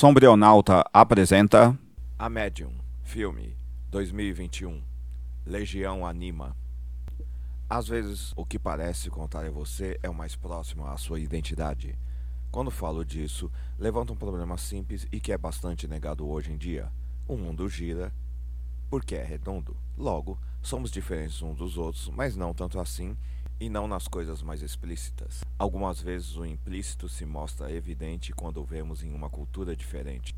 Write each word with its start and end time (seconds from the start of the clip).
Sombrionauta 0.00 0.82
apresenta 0.94 1.78
A 2.18 2.30
Medium, 2.30 2.72
filme 3.02 3.54
2021. 3.90 4.82
Legião 5.44 6.06
Anima. 6.06 6.56
Às 7.68 7.86
vezes, 7.86 8.32
o 8.34 8.46
que 8.46 8.58
parece 8.58 9.10
contar 9.10 9.44
a 9.44 9.50
você 9.50 10.00
é 10.02 10.08
o 10.08 10.14
mais 10.14 10.34
próximo 10.34 10.86
à 10.86 10.96
sua 10.96 11.20
identidade. 11.20 11.98
Quando 12.50 12.70
falo 12.70 13.04
disso, 13.04 13.52
levanta 13.78 14.14
um 14.14 14.16
problema 14.16 14.56
simples 14.56 15.06
e 15.12 15.20
que 15.20 15.32
é 15.32 15.36
bastante 15.36 15.86
negado 15.86 16.26
hoje 16.26 16.50
em 16.50 16.56
dia. 16.56 16.90
O 17.28 17.36
mundo 17.36 17.68
gira 17.68 18.10
porque 18.88 19.14
é 19.14 19.22
redondo. 19.22 19.76
Logo, 19.98 20.38
somos 20.62 20.90
diferentes 20.90 21.42
uns 21.42 21.58
dos 21.58 21.76
outros, 21.76 22.08
mas 22.08 22.34
não 22.34 22.54
tanto 22.54 22.80
assim 22.80 23.14
e 23.60 23.68
não 23.68 23.86
nas 23.86 24.08
coisas 24.08 24.42
mais 24.42 24.62
explícitas. 24.62 25.44
Algumas 25.58 26.00
vezes 26.00 26.34
o 26.34 26.46
implícito 26.46 27.10
se 27.10 27.26
mostra 27.26 27.70
evidente 27.70 28.32
quando 28.32 28.64
vemos 28.64 29.02
em 29.02 29.12
uma 29.12 29.28
cultura 29.28 29.76
diferente. 29.76 30.34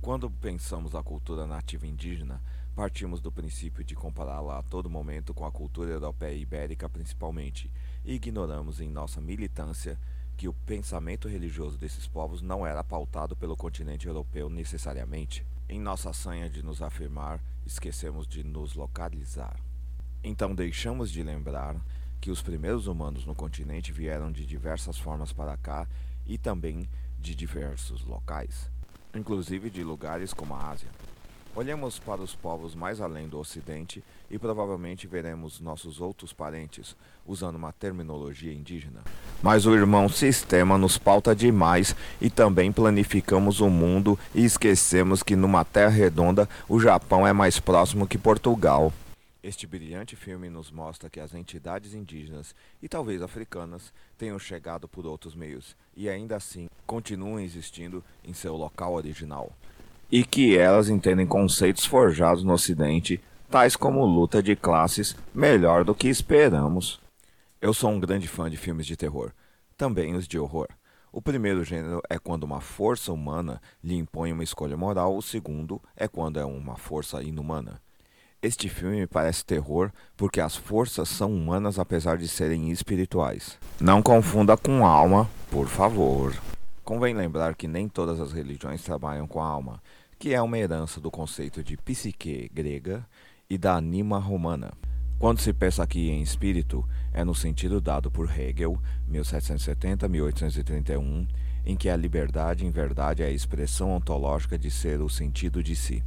Quando 0.00 0.28
pensamos 0.28 0.96
a 0.96 1.02
cultura 1.02 1.46
nativa 1.46 1.86
indígena, 1.86 2.42
partimos 2.74 3.20
do 3.20 3.30
princípio 3.30 3.84
de 3.84 3.94
compará-la 3.94 4.58
a 4.58 4.62
todo 4.64 4.90
momento 4.90 5.32
com 5.32 5.46
a 5.46 5.52
cultura 5.52 5.92
europeia 5.92 6.34
e 6.34 6.42
ibérica 6.42 6.88
principalmente, 6.88 7.70
e 8.04 8.14
ignoramos 8.14 8.80
em 8.80 8.90
nossa 8.90 9.20
militância 9.20 9.96
que 10.36 10.48
o 10.48 10.52
pensamento 10.52 11.28
religioso 11.28 11.78
desses 11.78 12.08
povos 12.08 12.42
não 12.42 12.66
era 12.66 12.82
pautado 12.82 13.36
pelo 13.36 13.56
continente 13.56 14.08
europeu 14.08 14.50
necessariamente. 14.50 15.46
Em 15.68 15.78
nossa 15.78 16.12
sanha 16.12 16.50
de 16.50 16.64
nos 16.64 16.82
afirmar, 16.82 17.40
esquecemos 17.64 18.26
de 18.26 18.42
nos 18.42 18.74
localizar. 18.74 19.56
Então 20.22 20.52
deixamos 20.52 21.10
de 21.10 21.22
lembrar 21.22 21.76
que 22.24 22.30
os 22.30 22.40
primeiros 22.40 22.86
humanos 22.86 23.26
no 23.26 23.34
continente 23.34 23.92
vieram 23.92 24.32
de 24.32 24.46
diversas 24.46 24.96
formas 24.96 25.30
para 25.30 25.58
cá 25.58 25.86
e 26.26 26.38
também 26.38 26.88
de 27.20 27.34
diversos 27.34 28.02
locais, 28.02 28.70
inclusive 29.14 29.68
de 29.68 29.84
lugares 29.84 30.32
como 30.32 30.54
a 30.54 30.70
Ásia. 30.70 30.88
Olhemos 31.54 31.98
para 31.98 32.22
os 32.22 32.34
povos 32.34 32.74
mais 32.74 32.98
além 32.98 33.28
do 33.28 33.38
Ocidente 33.38 34.02
e 34.30 34.38
provavelmente 34.38 35.06
veremos 35.06 35.60
nossos 35.60 36.00
outros 36.00 36.32
parentes 36.32 36.96
usando 37.26 37.56
uma 37.56 37.74
terminologia 37.74 38.54
indígena. 38.54 39.02
Mas 39.42 39.66
o 39.66 39.74
irmão 39.74 40.08
sistema 40.08 40.78
nos 40.78 40.96
pauta 40.96 41.36
demais 41.36 41.94
e 42.22 42.30
também 42.30 42.72
planificamos 42.72 43.60
o 43.60 43.68
mundo 43.68 44.18
e 44.34 44.46
esquecemos 44.46 45.22
que 45.22 45.36
numa 45.36 45.62
terra 45.62 45.90
redonda 45.90 46.48
o 46.70 46.80
Japão 46.80 47.26
é 47.26 47.34
mais 47.34 47.60
próximo 47.60 48.06
que 48.06 48.16
Portugal. 48.16 48.94
Este 49.46 49.66
brilhante 49.66 50.16
filme 50.16 50.48
nos 50.48 50.70
mostra 50.70 51.10
que 51.10 51.20
as 51.20 51.34
entidades 51.34 51.92
indígenas 51.92 52.54
e 52.80 52.88
talvez 52.88 53.20
africanas 53.20 53.92
tenham 54.16 54.38
chegado 54.38 54.88
por 54.88 55.04
outros 55.04 55.34
meios 55.34 55.76
e 55.94 56.08
ainda 56.08 56.34
assim 56.34 56.66
continuam 56.86 57.38
existindo 57.38 58.02
em 58.24 58.32
seu 58.32 58.56
local 58.56 58.94
original. 58.94 59.52
E 60.10 60.24
que 60.24 60.56
elas 60.56 60.88
entendem 60.88 61.26
conceitos 61.26 61.84
forjados 61.84 62.42
no 62.42 62.54
Ocidente, 62.54 63.20
tais 63.50 63.76
como 63.76 64.06
luta 64.06 64.42
de 64.42 64.56
classes, 64.56 65.14
melhor 65.34 65.84
do 65.84 65.94
que 65.94 66.08
esperamos. 66.08 66.98
Eu 67.60 67.74
sou 67.74 67.90
um 67.90 68.00
grande 68.00 68.26
fã 68.26 68.48
de 68.48 68.56
filmes 68.56 68.86
de 68.86 68.96
terror, 68.96 69.30
também 69.76 70.14
os 70.14 70.26
de 70.26 70.38
horror. 70.38 70.68
O 71.12 71.20
primeiro 71.20 71.62
gênero 71.62 72.00
é 72.08 72.18
quando 72.18 72.44
uma 72.44 72.62
força 72.62 73.12
humana 73.12 73.60
lhe 73.82 73.94
impõe 73.94 74.32
uma 74.32 74.42
escolha 74.42 74.74
moral, 74.74 75.14
o 75.14 75.20
segundo 75.20 75.82
é 75.94 76.08
quando 76.08 76.40
é 76.40 76.44
uma 76.46 76.78
força 76.78 77.22
inumana. 77.22 77.83
Este 78.44 78.68
filme 78.68 79.00
me 79.00 79.06
parece 79.06 79.42
terror 79.42 79.90
porque 80.18 80.38
as 80.38 80.54
forças 80.54 81.08
são 81.08 81.34
humanas 81.34 81.78
apesar 81.78 82.18
de 82.18 82.28
serem 82.28 82.70
espirituais. 82.70 83.58
Não 83.80 84.02
confunda 84.02 84.54
com 84.54 84.84
alma, 84.84 85.30
por 85.50 85.66
favor. 85.66 86.36
Convém 86.84 87.14
lembrar 87.14 87.54
que 87.54 87.66
nem 87.66 87.88
todas 87.88 88.20
as 88.20 88.34
religiões 88.34 88.82
trabalham 88.82 89.26
com 89.26 89.40
a 89.40 89.46
alma, 89.46 89.82
que 90.18 90.34
é 90.34 90.42
uma 90.42 90.58
herança 90.58 91.00
do 91.00 91.10
conceito 91.10 91.64
de 91.64 91.78
psique 91.78 92.50
grega 92.52 93.06
e 93.48 93.56
da 93.56 93.76
anima 93.76 94.18
romana. 94.18 94.74
Quando 95.18 95.40
se 95.40 95.54
pensa 95.54 95.82
aqui 95.82 96.10
em 96.10 96.20
espírito, 96.20 96.86
é 97.14 97.24
no 97.24 97.34
sentido 97.34 97.80
dado 97.80 98.10
por 98.10 98.30
Hegel, 98.30 98.78
1770-1831, 99.10 101.26
em 101.64 101.74
que 101.74 101.88
a 101.88 101.96
liberdade, 101.96 102.66
em 102.66 102.70
verdade, 102.70 103.22
é 103.22 103.26
a 103.26 103.30
expressão 103.30 103.92
ontológica 103.92 104.58
de 104.58 104.70
ser 104.70 105.00
o 105.00 105.08
sentido 105.08 105.62
de 105.62 105.74
si. 105.74 106.04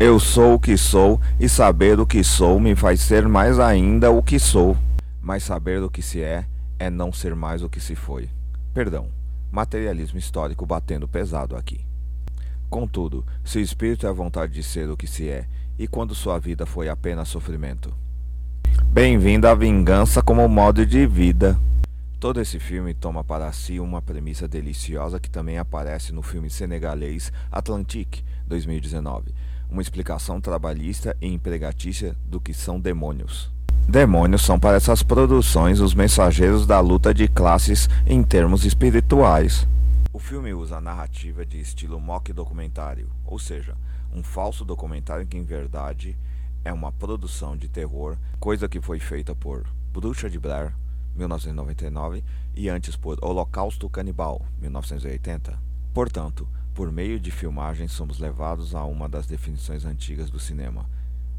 Eu 0.00 0.20
sou 0.20 0.54
o 0.54 0.60
que 0.60 0.76
sou, 0.76 1.20
e 1.40 1.48
saber 1.48 1.98
o 1.98 2.06
que 2.06 2.22
sou 2.22 2.60
me 2.60 2.76
faz 2.76 3.00
ser 3.00 3.26
mais 3.26 3.58
ainda 3.58 4.12
o 4.12 4.22
que 4.22 4.38
sou. 4.38 4.76
Mas 5.20 5.42
saber 5.42 5.82
o 5.82 5.90
que 5.90 6.02
se 6.02 6.22
é, 6.22 6.44
é 6.78 6.88
não 6.88 7.12
ser 7.12 7.34
mais 7.34 7.64
o 7.64 7.68
que 7.68 7.80
se 7.80 7.96
foi. 7.96 8.28
Perdão, 8.72 9.08
materialismo 9.50 10.16
histórico 10.16 10.64
batendo 10.64 11.08
pesado 11.08 11.56
aqui. 11.56 11.80
Contudo, 12.70 13.26
se 13.44 13.58
o 13.58 13.60
espírito 13.60 14.06
é 14.06 14.08
a 14.08 14.12
vontade 14.12 14.52
de 14.52 14.62
ser 14.62 14.88
o 14.88 14.96
que 14.96 15.08
se 15.08 15.28
é, 15.28 15.48
e 15.76 15.88
quando 15.88 16.14
sua 16.14 16.38
vida 16.38 16.64
foi 16.64 16.88
apenas 16.88 17.26
sofrimento? 17.26 17.92
Bem-vindo 18.84 19.48
à 19.48 19.54
vingança 19.54 20.22
como 20.22 20.48
modo 20.48 20.86
de 20.86 21.08
vida. 21.08 21.58
Todo 22.20 22.40
esse 22.40 22.60
filme 22.60 22.94
toma 22.94 23.24
para 23.24 23.50
si 23.50 23.80
uma 23.80 24.00
premissa 24.00 24.46
deliciosa 24.46 25.18
que 25.18 25.28
também 25.28 25.58
aparece 25.58 26.12
no 26.12 26.22
filme 26.22 26.48
senegalês 26.48 27.32
Atlantique, 27.50 28.22
2019 28.46 29.34
uma 29.70 29.82
explicação 29.82 30.40
trabalhista 30.40 31.16
e 31.20 31.26
empregatícia 31.26 32.16
do 32.24 32.40
que 32.40 32.54
são 32.54 32.80
demônios. 32.80 33.50
Demônios 33.88 34.42
são 34.42 34.58
para 34.58 34.76
essas 34.76 35.02
produções 35.02 35.80
os 35.80 35.94
mensageiros 35.94 36.66
da 36.66 36.78
luta 36.80 37.14
de 37.14 37.26
classes 37.26 37.88
em 38.06 38.22
termos 38.22 38.64
espirituais. 38.64 39.66
O 40.12 40.18
filme 40.18 40.52
usa 40.52 40.76
a 40.76 40.80
narrativa 40.80 41.46
de 41.46 41.60
estilo 41.60 42.00
mock 42.00 42.32
documentário, 42.32 43.08
ou 43.24 43.38
seja, 43.38 43.74
um 44.12 44.22
falso 44.22 44.64
documentário 44.64 45.26
que 45.26 45.36
em 45.36 45.42
verdade 45.42 46.16
é 46.64 46.72
uma 46.72 46.92
produção 46.92 47.56
de 47.56 47.68
terror, 47.68 48.16
coisa 48.38 48.68
que 48.68 48.80
foi 48.80 48.98
feita 48.98 49.34
por 49.34 49.66
Bruxa 49.92 50.28
de 50.28 50.38
Blair, 50.38 50.74
1999, 51.16 52.22
e 52.54 52.68
antes 52.68 52.96
por 52.96 53.18
Holocausto 53.22 53.88
Canibal, 53.88 54.44
1980. 54.60 55.58
Portanto, 55.94 56.46
por 56.78 56.92
meio 56.92 57.18
de 57.18 57.32
filmagem, 57.32 57.88
somos 57.88 58.20
levados 58.20 58.72
a 58.72 58.84
uma 58.84 59.08
das 59.08 59.26
definições 59.26 59.84
antigas 59.84 60.30
do 60.30 60.38
cinema. 60.38 60.88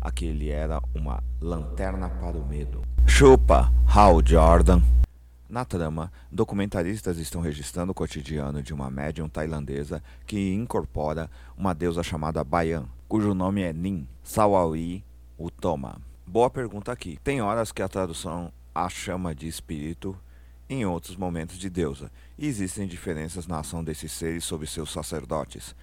Aquele 0.01 0.49
era 0.49 0.81
uma 0.93 1.23
lanterna 1.39 2.09
para 2.09 2.35
o 2.35 2.45
medo. 2.45 2.81
Chupa, 3.07 3.71
Hal 3.87 4.19
Jordan. 4.21 4.81
Na 5.47 5.63
trama, 5.63 6.11
documentaristas 6.29 7.17
estão 7.17 7.39
registrando 7.39 7.93
o 7.93 7.95
cotidiano 7.95 8.61
de 8.61 8.73
uma 8.73 8.91
médium 8.91 9.29
tailandesa 9.29 10.03
que 10.27 10.53
incorpora 10.53 11.29
uma 11.57 11.73
deusa 11.73 12.03
chamada 12.03 12.43
Bayan, 12.43 12.83
cujo 13.07 13.33
nome 13.33 13.61
é 13.61 13.71
Nin 13.71 14.05
Sawawi 14.21 15.05
Utoma. 15.37 16.01
Boa 16.27 16.49
pergunta 16.49 16.91
aqui. 16.91 17.17
Tem 17.23 17.41
horas 17.41 17.71
que 17.71 17.81
a 17.81 17.87
tradução 17.87 18.51
a 18.75 18.89
chama 18.89 19.33
de 19.33 19.47
espírito 19.47 20.17
em 20.69 20.85
outros 20.85 21.17
momentos 21.17 21.57
de 21.57 21.69
deusa, 21.69 22.11
e 22.37 22.45
existem 22.45 22.87
diferenças 22.87 23.47
na 23.47 23.59
ação 23.59 23.83
desses 23.83 24.11
seres 24.11 24.45
sobre 24.45 24.67
seus 24.67 24.91
sacerdotes. 24.91 25.75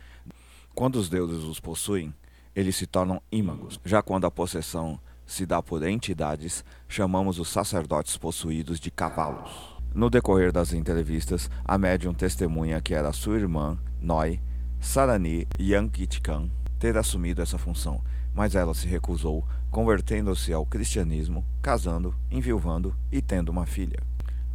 Quando 0.75 0.97
os 0.97 1.09
deuses 1.09 1.43
os 1.43 1.59
possuem, 1.59 2.15
eles 2.55 2.77
se 2.77 2.87
tornam 2.87 3.21
ímagos. 3.31 3.81
Já 3.85 4.01
quando 4.01 4.27
a 4.27 4.31
possessão 4.31 5.01
se 5.27 5.45
dá 5.45 5.61
por 5.61 5.83
entidades, 5.83 6.65
chamamos 6.89 7.39
os 7.39 7.49
sacerdotes 7.49 8.17
possuídos 8.17 8.79
de 8.79 8.91
cavalos. 8.91 9.77
No 9.93 10.09
decorrer 10.09 10.53
das 10.53 10.73
entrevistas, 10.73 11.51
a 11.65 11.77
médium 11.77 12.15
testemunha 12.15 12.81
que 12.81 12.95
era 12.95 13.13
sua 13.13 13.37
irmã, 13.37 13.79
Noi, 14.01 14.41
Sarani 14.79 15.49
Yankitkan, 15.59 16.51
ter 16.79 16.97
assumido 16.97 17.43
essa 17.43 17.59
função, 17.59 18.03
mas 18.35 18.55
ela 18.55 18.75
se 18.75 18.87
recusou, 18.87 19.45
convertendo-se 19.71 20.53
ao 20.53 20.67
cristianismo, 20.67 21.45
casando, 21.61 22.15
enviuvando 22.31 22.95
e 23.11 23.21
tendo 23.23 23.49
uma 23.49 23.67
filha. 23.67 23.99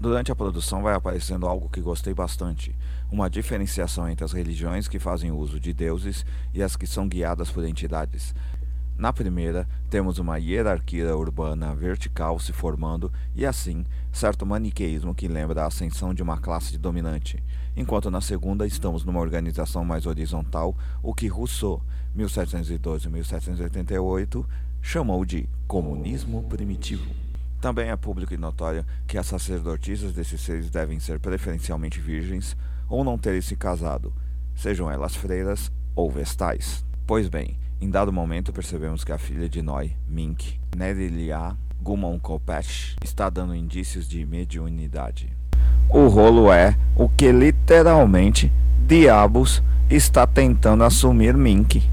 Durante 0.02 0.32
a 0.32 0.36
produção 0.36 0.82
vai 0.82 0.96
aparecendo 0.96 1.46
algo 1.46 1.70
que 1.70 1.80
gostei 1.80 2.12
bastante: 2.12 2.76
uma 3.12 3.30
diferenciação 3.30 4.10
entre 4.10 4.26
as 4.26 4.32
religiões 4.32 4.88
que 4.88 4.98
fazem 4.98 5.32
uso 5.32 5.60
de 5.60 5.72
deuses 5.74 6.26
e 6.52 6.64
as 6.64 6.76
que 6.76 6.88
são 6.88 7.08
guiadas 7.08 7.52
por 7.52 7.64
entidades. 7.64 8.34
Na 8.98 9.14
primeira, 9.14 9.68
temos 9.92 10.18
uma 10.18 10.40
hierarquia 10.40 11.16
urbana 11.16 11.76
vertical 11.76 12.40
se 12.40 12.52
formando 12.52 13.14
e, 13.36 13.46
assim, 13.46 13.86
certo 14.12 14.44
maniqueísmo 14.44 15.14
que 15.14 15.28
lembra 15.28 15.62
a 15.62 15.68
ascensão 15.68 16.16
de 16.16 16.24
uma 16.24 16.40
classe 16.40 16.80
dominante, 16.80 17.44
enquanto 17.78 18.10
na 18.10 18.22
segunda 18.22 18.66
estamos 18.66 19.06
numa 19.06 19.20
organização 19.20 19.86
mais 19.86 20.08
horizontal, 20.08 20.76
o 21.04 21.14
que 21.14 21.28
Rousseau, 21.28 21.80
1712-1788, 22.18 24.44
chamou 24.82 25.24
de 25.24 25.48
comunismo 25.68 26.42
primitivo. 26.50 27.31
Também 27.62 27.90
é 27.90 27.96
público 27.96 28.34
e 28.34 28.38
notório 28.38 28.84
que 29.06 29.20
as 29.20 29.28
sacerdotisas 29.28 30.14
desses 30.14 30.42
seres 30.42 30.72
devem 30.72 31.00
ser 31.00 31.20
preferencialmente 31.20 32.00
virgens 32.00 32.58
ou 32.90 33.04
não 33.04 33.20
terem 33.20 33.40
se 33.40 33.56
casado, 33.56 34.12
sejam 34.56 34.90
elas 34.90 35.16
freiras 35.16 35.72
ou 35.96 36.10
vestais. 36.10 36.84
Pois 37.06 37.30
bem, 37.30 37.56
em 37.80 37.88
dado 37.88 38.12
momento 38.12 38.52
percebemos 38.52 39.04
que 39.04 39.12
a 39.12 39.18
filha 39.20 39.48
de 39.48 39.62
Noi, 39.62 39.96
Mink, 40.08 40.60
Nerilia 40.76 41.56
Gumon 41.80 42.20
Kopesh, 42.20 42.96
está 43.04 43.30
dando 43.30 43.54
indícios 43.54 44.10
de 44.10 44.26
mediunidade. 44.26 45.32
O 45.88 46.08
rolo 46.08 46.52
é 46.52 46.76
o 46.96 47.08
que 47.08 47.32
literalmente 47.32 48.52
diabos 48.88 49.62
está 49.88 50.26
tentando 50.26 50.84
assumir 50.84 51.38
Mink? 51.38 51.88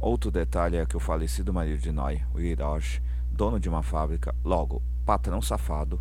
Outro 0.00 0.32
detalhe 0.32 0.76
é 0.76 0.84
que 0.84 0.96
o 0.96 1.00
falecido 1.00 1.54
marido 1.54 1.78
de 1.78 1.92
Noy, 1.92 2.20
o 2.34 2.40
Hiroshi, 2.40 3.00
dono 3.34 3.58
de 3.58 3.68
uma 3.68 3.82
fábrica, 3.82 4.34
logo 4.44 4.80
patrão 5.04 5.42
safado, 5.42 6.00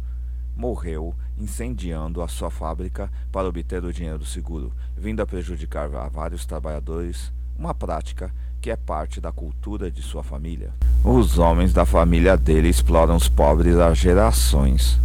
morreu 0.55 1.15
incendiando 1.37 2.21
a 2.21 2.27
sua 2.27 2.51
fábrica 2.51 3.11
para 3.31 3.47
obter 3.47 3.83
o 3.83 3.91
dinheiro 3.91 4.19
do 4.19 4.25
seguro, 4.25 4.71
vindo 4.95 5.21
a 5.21 5.25
prejudicar 5.25 5.93
a 5.95 6.07
vários 6.07 6.45
trabalhadores, 6.45 7.33
uma 7.57 7.73
prática 7.73 8.31
que 8.61 8.69
é 8.69 8.75
parte 8.75 9.19
da 9.19 9.31
cultura 9.31 9.91
de 9.91 10.01
sua 10.01 10.23
família. 10.23 10.71
Os 11.03 11.37
homens 11.37 11.73
da 11.73 11.85
família 11.85 12.37
dele 12.37 12.69
exploram 12.69 13.15
os 13.15 13.27
pobres 13.27 13.77
há 13.77 13.93
gerações. 13.93 14.99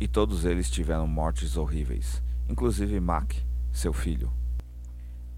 E 0.00 0.08
todos 0.08 0.44
eles 0.44 0.68
tiveram 0.68 1.06
mortes 1.06 1.56
horríveis, 1.56 2.20
inclusive 2.48 2.98
Mac, 2.98 3.34
seu 3.72 3.92
filho. 3.92 4.30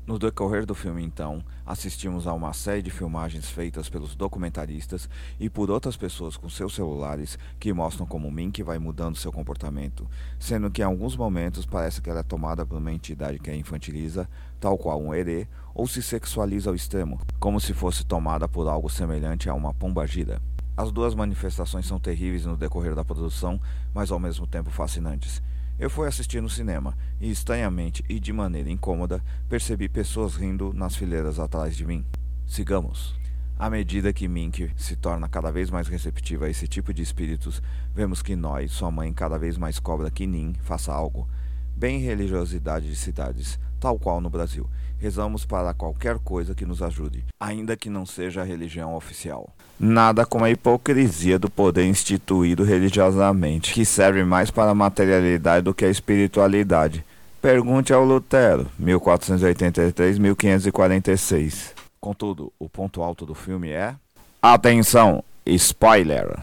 No 0.07 0.19
decorrer 0.19 0.67
do 0.67 0.75
filme, 0.75 1.03
então, 1.03 1.43
assistimos 1.65 2.27
a 2.27 2.35
uma 2.35 2.53
série 2.53 2.83
de 2.83 2.91
filmagens 2.91 3.49
feitas 3.49 3.89
pelos 3.89 4.15
documentaristas 4.15 5.09
e 5.41 5.49
por 5.49 5.71
outras 5.71 5.97
pessoas 5.97 6.37
com 6.37 6.47
seus 6.47 6.75
celulares 6.75 7.39
que 7.59 7.73
mostram 7.73 8.05
como 8.05 8.31
Mink 8.31 8.63
vai 8.63 8.79
mudando 8.79 9.17
seu 9.17 9.33
comportamento, 9.33 10.07
sendo 10.39 10.71
que 10.71 10.83
em 10.83 10.85
alguns 10.85 11.17
momentos 11.17 11.65
parece 11.65 12.03
que 12.03 12.11
ela 12.11 12.21
é 12.21 12.23
tomada 12.23 12.67
por 12.67 12.77
uma 12.77 12.93
entidade 12.93 13.39
que 13.39 13.49
a 13.49 13.57
infantiliza, 13.57 14.29
tal 14.61 14.77
qual 14.77 15.01
um 15.01 15.15
herê, 15.15 15.49
ou 15.75 15.87
se 15.87 16.03
sexualiza 16.03 16.69
ao 16.69 16.77
extremo, 16.77 17.19
como 17.41 17.59
se 17.59 17.73
fosse 17.73 18.05
tomada 18.05 18.47
por 18.47 18.69
algo 18.69 18.91
semelhante 18.91 19.49
a 19.49 19.55
uma 19.55 19.73
pombagira. 19.73 20.39
As 20.77 20.93
duas 20.93 21.15
manifestações 21.15 21.87
são 21.87 21.99
terríveis 21.99 22.45
no 22.45 22.59
decorrer 22.59 22.95
da 22.95 23.07
produção, 23.07 23.59
mas 23.95 24.11
ao 24.11 24.19
mesmo 24.19 24.47
tempo 24.47 24.69
fascinantes. 24.69 25.41
Eu 25.77 25.91
fui 25.91 26.07
assistir 26.07 26.41
no 26.41 26.49
cinema 26.49 26.97
e, 27.21 27.29
estranhamente 27.29 28.05
e 28.09 28.21
de 28.21 28.33
maneira 28.33 28.71
incômoda, 28.71 29.21
percebi 29.49 29.89
pessoas 29.89 30.37
rindo 30.37 30.73
nas 30.73 30.95
fileiras 30.95 31.41
atrás 31.41 31.77
de 31.77 31.85
mim. 31.85 32.05
Sigamos. 32.47 33.19
À 33.59 33.69
medida 33.69 34.13
que 34.13 34.29
Mink 34.29 34.71
se 34.77 34.95
torna 34.95 35.29
cada 35.29 35.51
vez 35.51 35.71
mais 35.71 35.89
receptiva 35.89 36.47
a 36.47 36.51
esse 36.51 36.69
tipo 36.69 36.95
de 36.95 37.03
espíritos, 37.03 37.61
vemos 37.93 38.23
que 38.23 38.37
nós, 38.37 38.71
sua 38.71 38.91
mãe, 38.91 39.13
cada 39.13 39.37
vez 39.37 39.59
mais 39.59 39.81
cobra 39.81 40.11
que 40.11 40.27
Nin 40.27 40.55
faça 40.63 40.93
algo. 40.93 41.29
Bem 41.77 41.99
religiosidade 41.99 42.89
de 42.89 42.95
cidades, 42.95 43.59
tal 43.81 43.99
qual 43.99 44.21
no 44.21 44.31
Brasil. 44.31 44.71
Rezamos 44.97 45.45
para 45.45 45.75
qualquer 45.75 46.19
coisa 46.19 46.55
que 46.55 46.65
nos 46.65 46.81
ajude, 46.81 47.25
ainda 47.39 47.77
que 47.77 47.91
não 47.91 48.07
seja 48.07 48.43
a 48.43 48.45
religião 48.45 48.95
oficial. 48.95 49.53
Nada 49.79 50.25
como 50.25 50.45
a 50.45 50.51
hipocrisia 50.51 51.37
do 51.39 51.51
poder 51.51 51.85
instituído 51.85 52.63
religiosamente, 52.63 53.75
que 53.75 53.85
serve 53.85 54.23
mais 54.25 54.53
para 54.53 54.71
a 54.71 54.75
materialidade 54.75 55.65
do 55.65 55.75
que 55.75 55.85
a 55.85 55.91
espiritualidade. 55.91 57.05
Pergunte 57.43 57.93
ao 57.93 58.05
Lutero, 58.05 58.69
1483-1546. 58.81 61.73
Contudo, 62.01 62.53
o 62.59 62.69
ponto 62.69 63.03
alto 63.03 63.27
do 63.27 63.35
filme 63.35 63.71
é. 63.71 63.97
Atenção! 64.41 65.25
Spoiler! 65.45 66.39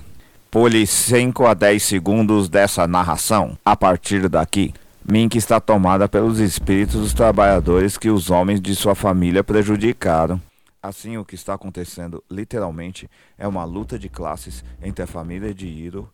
Pule 0.51 0.85
5 0.85 1.45
a 1.45 1.53
10 1.53 1.81
segundos 1.81 2.49
dessa 2.49 2.85
narração. 2.85 3.57
A 3.63 3.75
partir 3.75 4.27
daqui, 4.27 4.73
Mink 5.03 5.35
está 5.35 5.59
tomada 5.59 6.07
pelos 6.07 6.39
espíritos 6.39 7.01
dos 7.01 7.13
trabalhadores 7.13 7.97
que 7.97 8.09
os 8.09 8.29
homens 8.29 8.61
de 8.61 8.75
sua 8.75 8.93
família 8.93 9.43
prejudicaram. 9.43 10.39
Assim, 10.81 11.17
o 11.17 11.25
que 11.25 11.35
está 11.35 11.55
acontecendo, 11.55 12.23
literalmente, 12.29 13.09
é 13.37 13.47
uma 13.47 13.63
luta 13.63 13.97
de 13.97 14.07
classes 14.09 14.63
entre 14.81 15.03
a 15.03 15.07
família 15.07 15.53
de 15.53 15.67
Hiro 15.67 16.09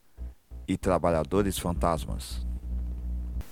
e 0.68 0.78
trabalhadores 0.78 1.58
fantasmas. 1.58 2.46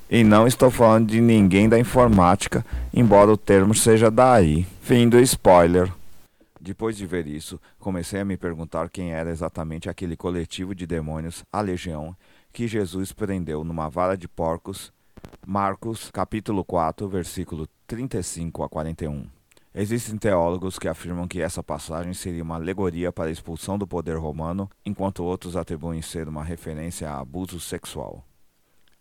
E 0.10 0.24
não 0.24 0.48
estou 0.48 0.72
falando 0.72 1.10
de 1.10 1.20
ninguém 1.20 1.68
da 1.68 1.80
informática, 1.80 2.66
embora 2.94 3.32
o 3.32 3.38
termo 3.38 3.74
seja 3.74 4.12
daí. 4.12 4.66
Fim 4.82 5.10
do 5.10 5.20
spoiler. 5.20 5.92
Depois 6.62 6.98
de 6.98 7.06
ver 7.06 7.28
isso, 7.28 7.60
comecei 7.80 8.22
a 8.22 8.26
me 8.26 8.38
perguntar 8.38 8.90
quem 8.90 9.12
era 9.12 9.30
exatamente 9.30 9.90
aquele 9.90 10.16
coletivo 10.16 10.74
de 10.74 10.88
demônios, 10.88 11.44
a 11.52 11.62
Legião, 11.62 12.16
que 12.52 12.68
Jesus 12.68 13.12
prendeu 13.12 13.64
numa 13.64 13.90
vara 13.90 14.18
de 14.18 14.28
porcos. 14.28 14.92
Marcos, 15.46 16.10
capítulo 16.12 16.64
4, 16.64 17.08
versículo 17.08 17.68
35 17.88 18.64
a 18.64 18.70
41. 18.70 19.28
Existem 19.74 20.18
teólogos 20.18 20.80
que 20.80 20.88
afirmam 20.88 21.28
que 21.28 21.42
essa 21.42 21.62
passagem 21.62 22.14
seria 22.14 22.44
uma 22.44 22.56
alegoria 22.56 23.12
para 23.12 23.30
a 23.30 23.32
expulsão 23.32 23.78
do 23.78 23.86
poder 23.86 24.18
romano, 24.18 24.70
enquanto 24.86 25.24
outros 25.24 25.56
atribuem 25.56 26.02
ser 26.02 26.28
uma 26.28 26.44
referência 26.44 27.10
a 27.10 27.20
abuso 27.20 27.60
sexual. 27.60 28.26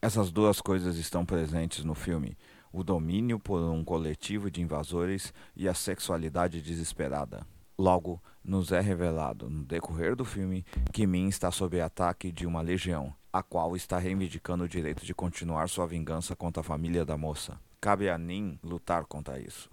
Essas 0.02 0.30
duas 0.30 0.60
coisas 0.60 0.96
estão 0.96 1.24
presentes 1.24 1.84
no 1.84 1.94
filme: 1.94 2.36
o 2.72 2.82
domínio 2.82 3.38
por 3.38 3.60
um 3.60 3.84
coletivo 3.84 4.50
de 4.50 4.60
invasores 4.60 5.32
e 5.56 5.68
a 5.68 5.74
sexualidade 5.74 6.60
desesperada. 6.60 7.46
Logo, 7.78 8.22
nos 8.44 8.70
é 8.70 8.80
revelado, 8.80 9.48
no 9.48 9.64
decorrer 9.64 10.14
do 10.14 10.24
filme, 10.24 10.64
que 10.92 11.06
Min 11.06 11.28
está 11.28 11.50
sob 11.50 11.80
ataque 11.80 12.30
de 12.30 12.46
uma 12.46 12.60
legião, 12.60 13.14
a 13.34 13.42
qual 13.42 13.74
está 13.74 13.98
reivindicando 13.98 14.62
o 14.62 14.68
direito 14.68 15.04
de 15.04 15.12
continuar 15.12 15.68
sua 15.68 15.88
vingança 15.88 16.36
contra 16.36 16.60
a 16.60 16.64
família 16.64 17.04
da 17.04 17.16
moça. 17.16 17.58
Cabe 17.80 18.08
a 18.08 18.16
Nin 18.16 18.56
lutar 18.62 19.06
contra 19.06 19.40
isso. 19.40 19.68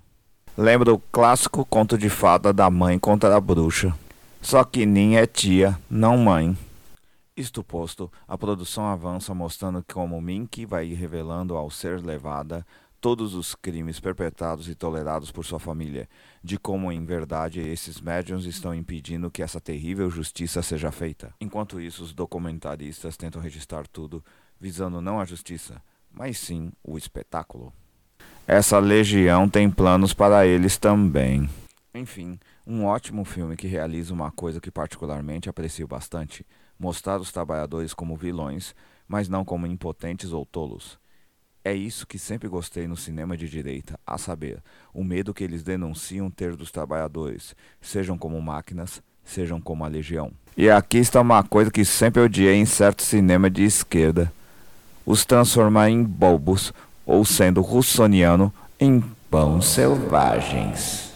Lembra 0.57 0.91
o 0.91 0.97
clássico 0.97 1.63
conto 1.63 1.95
de 1.95 2.09
fada 2.09 2.51
da 2.51 2.71
mãe 2.71 2.97
contra 2.97 3.35
a 3.35 3.39
bruxa. 3.39 3.95
Só 4.41 4.63
que 4.63 4.83
Nin 4.83 5.13
é 5.13 5.27
tia, 5.27 5.79
não 5.87 6.17
mãe. 6.17 6.57
Isto 7.37 7.63
posto, 7.63 8.11
a 8.27 8.35
produção 8.35 8.87
avança 8.87 9.31
mostrando 9.31 9.85
como 9.93 10.19
Mink 10.19 10.65
vai 10.65 10.91
revelando 10.93 11.55
ao 11.55 11.69
ser 11.69 12.01
levada 12.01 12.65
todos 13.01 13.35
os 13.35 13.55
crimes 13.55 13.99
perpetrados 13.99 14.69
e 14.69 14.75
tolerados 14.75 15.31
por 15.31 15.43
sua 15.43 15.59
família, 15.59 16.07
de 16.41 16.57
como 16.57 16.91
em 16.91 17.03
verdade 17.03 17.59
esses 17.59 17.99
médiums 17.99 18.45
estão 18.45 18.73
impedindo 18.73 19.29
que 19.29 19.41
essa 19.41 19.59
terrível 19.59 20.09
justiça 20.09 20.61
seja 20.61 20.91
feita. 20.91 21.33
Enquanto 21.41 21.81
isso, 21.81 22.03
os 22.03 22.13
documentaristas 22.13 23.17
tentam 23.17 23.41
registrar 23.41 23.87
tudo, 23.87 24.23
visando 24.59 25.01
não 25.01 25.19
a 25.19 25.25
justiça, 25.25 25.81
mas 26.09 26.37
sim 26.37 26.71
o 26.83 26.97
espetáculo 26.97 27.73
essa 28.47 28.79
legião 28.79 29.47
tem 29.47 29.69
planos 29.69 30.13
para 30.13 30.45
eles 30.45 30.77
também. 30.77 31.49
Enfim, 31.93 32.39
um 32.65 32.85
ótimo 32.85 33.23
filme 33.23 33.55
que 33.55 33.67
realiza 33.67 34.13
uma 34.13 34.31
coisa 34.31 34.59
que 34.59 34.71
particularmente 34.71 35.49
aprecio 35.49 35.87
bastante: 35.87 36.45
mostrar 36.77 37.19
os 37.21 37.31
trabalhadores 37.31 37.93
como 37.93 38.15
vilões, 38.15 38.75
mas 39.07 39.29
não 39.29 39.45
como 39.45 39.67
impotentes 39.67 40.31
ou 40.31 40.45
tolos. 40.45 40.99
É 41.63 41.73
isso 41.73 42.07
que 42.07 42.17
sempre 42.17 42.49
gostei 42.49 42.87
no 42.87 42.97
cinema 42.97 43.37
de 43.37 43.47
direita, 43.47 43.99
a 44.05 44.17
saber, 44.17 44.63
o 44.91 45.03
medo 45.03 45.33
que 45.33 45.43
eles 45.43 45.61
denunciam 45.61 46.29
ter 46.29 46.55
dos 46.55 46.71
trabalhadores, 46.71 47.55
sejam 47.79 48.17
como 48.17 48.41
máquinas, 48.41 49.01
sejam 49.23 49.61
como 49.61 49.85
a 49.85 49.87
legião. 49.87 50.31
E 50.57 50.71
aqui 50.71 50.97
está 50.97 51.21
uma 51.21 51.43
coisa 51.43 51.69
que 51.69 51.85
sempre 51.85 52.21
odiei 52.21 52.55
em 52.55 52.65
certo 52.65 53.03
cinema 53.03 53.47
de 53.47 53.63
esquerda: 53.63 54.33
os 55.05 55.23
transformar 55.23 55.89
em 55.89 56.03
bobos 56.03 56.73
ou 57.05 57.23
sendo 57.23 57.61
russoniano, 57.61 58.51
em 58.79 58.99
pães 59.29 59.65
selvagens. 59.65 61.13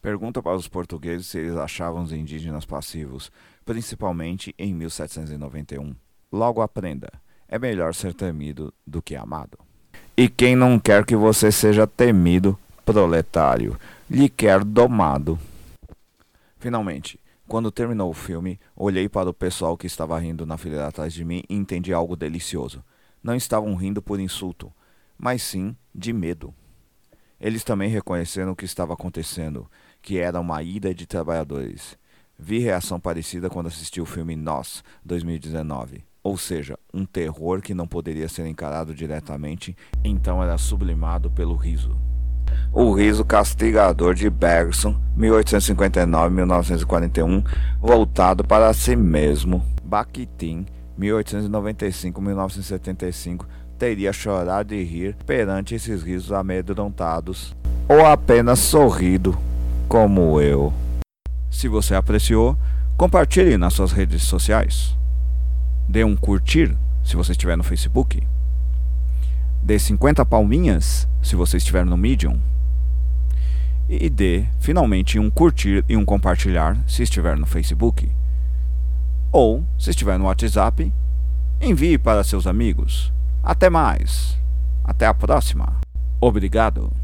Pergunta 0.00 0.42
para 0.42 0.56
os 0.56 0.68
portugueses 0.68 1.26
se 1.26 1.38
eles 1.38 1.56
achavam 1.56 2.02
os 2.02 2.12
indígenas 2.12 2.64
passivos, 2.64 3.30
principalmente 3.64 4.54
em 4.58 4.72
1791. 4.72 5.94
Logo 6.32 6.62
aprenda: 6.62 7.10
é 7.46 7.58
melhor 7.58 7.94
ser 7.94 8.14
temido 8.14 8.72
do 8.86 9.02
que 9.02 9.14
amado. 9.14 9.58
E 10.14 10.28
quem 10.28 10.54
não 10.54 10.78
quer 10.78 11.06
que 11.06 11.16
você 11.16 11.50
seja 11.50 11.86
temido, 11.86 12.58
proletário, 12.84 13.78
lhe 14.10 14.28
quer 14.28 14.62
domado. 14.62 15.38
Finalmente, 16.58 17.18
quando 17.48 17.72
terminou 17.72 18.10
o 18.10 18.14
filme, 18.14 18.60
olhei 18.76 19.08
para 19.08 19.30
o 19.30 19.34
pessoal 19.34 19.76
que 19.76 19.86
estava 19.86 20.18
rindo 20.18 20.44
na 20.44 20.58
fileira 20.58 20.86
atrás 20.86 21.14
de 21.14 21.24
mim 21.24 21.42
e 21.48 21.54
entendi 21.54 21.94
algo 21.94 22.14
delicioso. 22.14 22.84
Não 23.22 23.34
estavam 23.34 23.74
rindo 23.74 24.02
por 24.02 24.20
insulto, 24.20 24.70
mas 25.18 25.42
sim 25.42 25.74
de 25.94 26.12
medo. 26.12 26.54
Eles 27.40 27.64
também 27.64 27.88
reconheceram 27.88 28.52
o 28.52 28.56
que 28.56 28.66
estava 28.66 28.92
acontecendo, 28.92 29.66
que 30.02 30.18
era 30.18 30.38
uma 30.38 30.62
ida 30.62 30.94
de 30.94 31.06
trabalhadores. 31.06 31.96
Vi 32.38 32.58
reação 32.58 33.00
parecida 33.00 33.48
quando 33.48 33.68
assisti 33.68 34.00
o 34.00 34.06
filme 34.06 34.36
Nós, 34.36 34.84
2019. 35.04 36.04
Ou 36.24 36.38
seja, 36.38 36.78
um 36.94 37.04
terror 37.04 37.60
que 37.60 37.74
não 37.74 37.88
poderia 37.88 38.28
ser 38.28 38.46
encarado 38.46 38.94
diretamente, 38.94 39.76
então 40.04 40.40
era 40.42 40.56
sublimado 40.56 41.28
pelo 41.30 41.56
riso. 41.56 41.96
O 42.72 42.92
riso 42.92 43.24
castigador 43.24 44.14
de 44.14 44.30
Bergson, 44.30 44.94
1859-1941, 45.18 47.44
voltado 47.80 48.44
para 48.44 48.72
si 48.72 48.94
mesmo. 48.94 49.64
Bakhtin, 49.82 50.64
1895-1975, 50.98 53.44
teria 53.78 54.12
chorado 54.12 54.74
e 54.74 54.84
rir 54.84 55.16
perante 55.26 55.74
esses 55.74 56.02
risos 56.02 56.30
amedrontados, 56.30 57.56
ou 57.88 58.06
apenas 58.06 58.60
sorrido, 58.60 59.36
como 59.88 60.40
eu. 60.40 60.72
Se 61.50 61.66
você 61.68 61.96
apreciou, 61.96 62.56
compartilhe 62.96 63.58
nas 63.58 63.74
suas 63.74 63.90
redes 63.92 64.22
sociais. 64.22 64.96
Dê 65.88 66.04
um 66.04 66.16
curtir 66.16 66.76
se 67.04 67.16
você 67.16 67.32
estiver 67.32 67.56
no 67.56 67.62
Facebook. 67.62 68.22
Dê 69.62 69.78
50 69.78 70.24
palminhas 70.24 71.08
se 71.22 71.36
você 71.36 71.56
estiver 71.56 71.84
no 71.84 71.96
Medium. 71.96 72.38
e 73.88 74.08
dê 74.08 74.44
finalmente 74.58 75.18
um 75.18 75.28
curtir 75.28 75.84
e 75.88 75.96
um 75.96 76.04
compartilhar 76.04 76.78
se 76.86 77.02
estiver 77.02 77.36
no 77.36 77.46
Facebook. 77.46 78.10
Ou, 79.30 79.64
se 79.78 79.90
estiver 79.90 80.18
no 80.18 80.24
WhatsApp, 80.26 80.92
envie 81.60 81.98
para 81.98 82.24
seus 82.24 82.46
amigos. 82.46 83.12
Até 83.42 83.68
mais! 83.68 84.38
Até 84.84 85.06
a 85.06 85.14
próxima! 85.14 85.80
Obrigado! 86.20 87.01